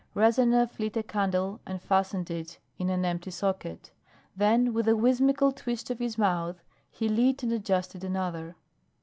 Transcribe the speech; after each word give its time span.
Rezanov 0.15 0.79
lit 0.79 0.97
a 0.97 1.03
candle 1.03 1.59
and 1.63 1.79
fastened 1.79 2.31
it 2.31 2.57
in 2.79 2.89
an 2.89 3.05
empty 3.05 3.29
socket. 3.29 3.91
Then 4.35 4.73
with 4.73 4.87
a 4.87 4.95
whimsical 4.95 5.51
twist 5.51 5.91
of 5.91 5.99
his 5.99 6.17
mouth 6.17 6.63
he 6.89 7.07
lit 7.07 7.43
and 7.43 7.53
adjusted 7.53 8.03
another. 8.03 8.55